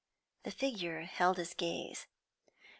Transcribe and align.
The 0.41 0.49
figure 0.49 1.01
held 1.03 1.37
his 1.37 1.53
gaze. 1.53 2.07